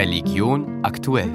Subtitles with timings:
[0.00, 1.28] Religion aktuell.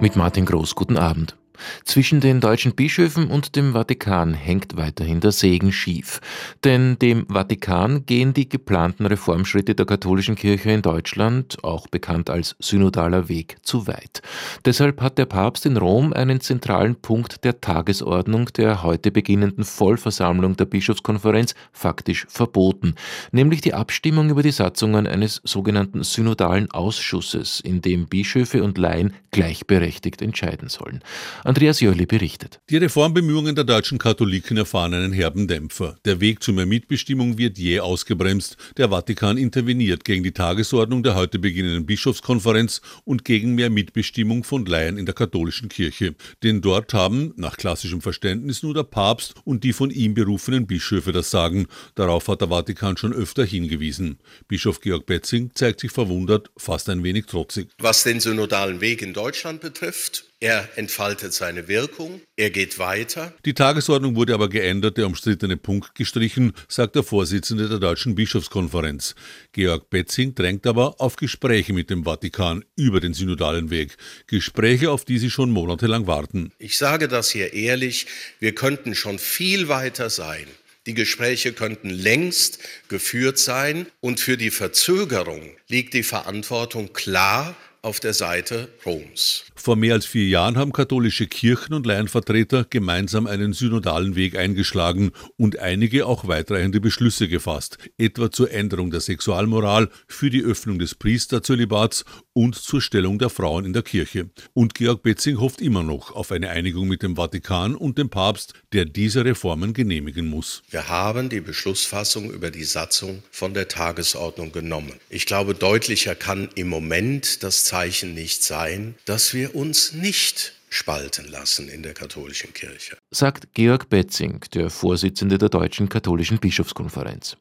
[0.00, 1.36] Mit Martin Groß, guten Abend.
[1.84, 6.20] Zwischen den deutschen Bischöfen und dem Vatikan hängt weiterhin der Segen schief.
[6.64, 12.56] Denn dem Vatikan gehen die geplanten Reformschritte der katholischen Kirche in Deutschland, auch bekannt als
[12.58, 14.22] synodaler Weg, zu weit.
[14.64, 20.56] Deshalb hat der Papst in Rom einen zentralen Punkt der Tagesordnung der heute beginnenden Vollversammlung
[20.56, 22.94] der Bischofskonferenz faktisch verboten,
[23.32, 29.14] nämlich die Abstimmung über die Satzungen eines sogenannten synodalen Ausschusses, in dem Bischöfe und Laien
[29.30, 31.00] gleichberechtigt entscheiden sollen.
[31.48, 32.60] Andreas Jörli berichtet.
[32.68, 35.96] Die Reformbemühungen der deutschen Katholiken erfahren einen herben Dämpfer.
[36.04, 38.58] Der Weg zu mehr Mitbestimmung wird jäh ausgebremst.
[38.76, 44.66] Der Vatikan interveniert gegen die Tagesordnung der heute beginnenden Bischofskonferenz und gegen mehr Mitbestimmung von
[44.66, 46.14] Laien in der katholischen Kirche.
[46.42, 51.12] Denn dort haben, nach klassischem Verständnis, nur der Papst und die von ihm berufenen Bischöfe
[51.12, 51.66] das Sagen.
[51.94, 54.18] Darauf hat der Vatikan schon öfter hingewiesen.
[54.48, 57.70] Bischof Georg Betzing zeigt sich verwundert, fast ein wenig trotzig.
[57.78, 63.34] Was den synodalen Weg in Deutschland betrifft, er entfaltet seine Wirkung, er geht weiter.
[63.44, 69.16] Die Tagesordnung wurde aber geändert, der umstrittene Punkt gestrichen, sagt der Vorsitzende der Deutschen Bischofskonferenz.
[69.52, 73.96] Georg Betzing drängt aber auf Gespräche mit dem Vatikan über den synodalen Weg.
[74.28, 76.52] Gespräche, auf die sie schon monatelang warten.
[76.58, 78.06] Ich sage das hier ehrlich,
[78.38, 80.46] wir könnten schon viel weiter sein.
[80.86, 88.00] Die Gespräche könnten längst geführt sein und für die Verzögerung liegt die Verantwortung klar auf
[88.00, 89.44] der Seite Roms.
[89.54, 95.10] Vor mehr als vier Jahren haben katholische Kirchen und Laienvertreter gemeinsam einen synodalen Weg eingeschlagen
[95.36, 100.94] und einige auch weitreichende Beschlüsse gefasst, etwa zur Änderung der Sexualmoral, für die Öffnung des
[100.94, 104.30] Priesterzölibats und zur Stellung der Frauen in der Kirche.
[104.54, 108.54] Und Georg Betzing hofft immer noch auf eine Einigung mit dem Vatikan und dem Papst,
[108.72, 110.62] der diese Reformen genehmigen muss.
[110.70, 114.92] Wir haben die Beschlussfassung über die Satzung von der Tagesordnung genommen.
[115.10, 121.28] Ich glaube, deutlicher kann im Moment das Zeichen nicht sein, dass wir uns nicht spalten
[121.30, 122.96] lassen in der katholischen Kirche.
[123.10, 127.36] Sagt Georg Betzing, der Vorsitzende der Deutschen Katholischen Bischofskonferenz.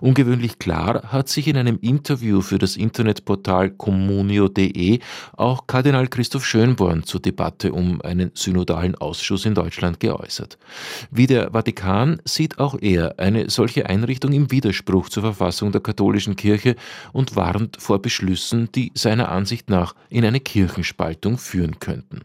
[0.00, 5.00] Ungewöhnlich klar hat sich in einem Interview für das Internetportal communio.de
[5.34, 10.58] auch Kardinal Christoph Schönborn zur Debatte um einen synodalen Ausschuss in Deutschland geäußert.
[11.10, 16.36] Wie der Vatikan sieht auch er eine solche Einrichtung im Widerspruch zur Verfassung der katholischen
[16.36, 16.76] Kirche
[17.12, 22.20] und warnt vor Beschlüssen, die seiner Ansicht nach in eine Kirchenspaltung führen könnten.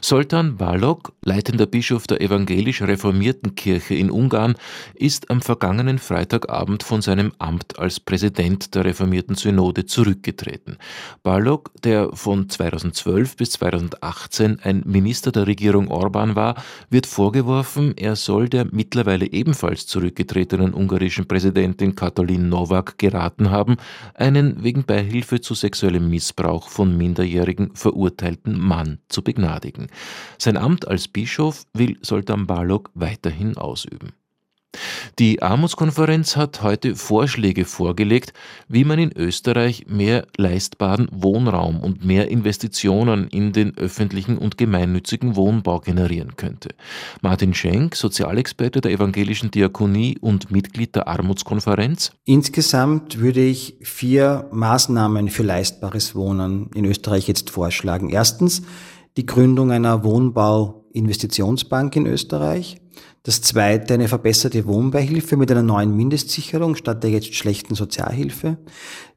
[0.00, 4.54] Soltan Balog, leitender Bischof der evangelisch reformierten Kirche in Ungarn,
[4.94, 10.76] ist am vergangenen Freitagabend von seinem Amt als Präsident der reformierten Synode zurückgetreten.
[11.22, 18.16] Balog, der von 2012 bis 2018 ein Minister der Regierung Orban war, wird vorgeworfen, er
[18.16, 23.76] soll der mittlerweile ebenfalls zurückgetretenen ungarischen Präsidentin Katalin Nowak geraten haben,
[24.14, 29.88] einen wegen Beihilfe zu sexuellem Missbrauch von Minderjährigen verurteilten Mann zu begnaden begnadigen.
[30.38, 34.12] Sein Amt als Bischof will Sultan Balog weiterhin ausüben.
[35.18, 38.34] Die Armutskonferenz hat heute Vorschläge vorgelegt,
[38.68, 45.34] wie man in Österreich mehr leistbaren Wohnraum und mehr Investitionen in den öffentlichen und gemeinnützigen
[45.34, 46.70] Wohnbau generieren könnte.
[47.22, 52.12] Martin Schenk, Sozialexperte der evangelischen Diakonie und Mitglied der Armutskonferenz.
[52.26, 58.10] Insgesamt würde ich vier Maßnahmen für leistbares Wohnen in Österreich jetzt vorschlagen.
[58.10, 58.62] Erstens
[59.16, 62.80] die Gründung einer Wohnbauinvestitionsbank in Österreich.
[63.22, 68.58] Das zweite, eine verbesserte Wohnbeihilfe mit einer neuen Mindestsicherung statt der jetzt schlechten Sozialhilfe.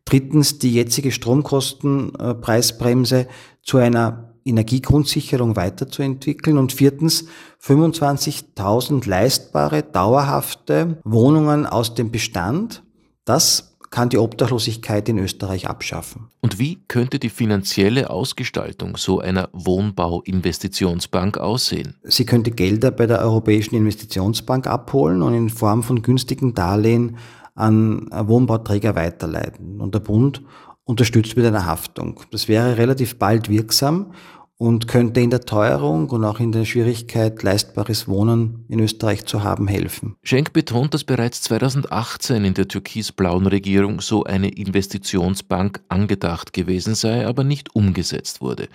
[0.06, 3.28] Drittens, die jetzige Stromkostenpreisbremse
[3.62, 6.58] zu einer Energiegrundsicherung weiterzuentwickeln.
[6.58, 7.26] Und viertens,
[7.62, 12.82] 25.000 leistbare, dauerhafte Wohnungen aus dem Bestand.
[13.26, 16.28] Das kann die Obdachlosigkeit in Österreich abschaffen.
[16.42, 21.96] Und wie könnte die finanzielle Ausgestaltung so einer Wohnbauinvestitionsbank aussehen?
[22.04, 27.18] Sie könnte Gelder bei der Europäischen Investitionsbank abholen und in Form von günstigen Darlehen
[27.56, 29.82] an Wohnbauträger weiterleiten.
[29.82, 30.42] Und der Bund
[30.86, 32.22] unterstützt mit einer Haftung.
[32.32, 34.14] Das wäre relativ bald wirksam
[34.60, 39.42] und könnte in der Teuerung und auch in der Schwierigkeit, leistbares Wohnen in Österreich zu
[39.42, 40.18] haben, helfen.
[40.22, 47.26] Schenk betont, dass bereits 2018 in der türkis-blauen Regierung so eine Investitionsbank angedacht gewesen sei,
[47.26, 48.68] aber nicht umgesetzt wurde.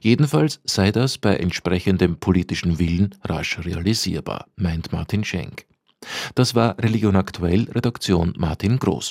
[0.00, 5.66] Jedenfalls sei das bei entsprechendem politischen Willen rasch realisierbar, meint Martin Schenk.
[6.36, 9.10] Das war Religion aktuell, Redaktion Martin Groß.